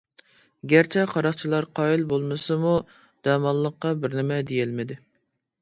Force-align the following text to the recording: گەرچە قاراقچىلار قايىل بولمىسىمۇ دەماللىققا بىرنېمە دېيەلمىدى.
گەرچە 0.71 1.03
قاراقچىلار 1.11 1.67
قايىل 1.79 2.05
بولمىسىمۇ 2.13 2.73
دەماللىققا 3.29 3.93
بىرنېمە 4.07 4.41
دېيەلمىدى. 4.51 4.99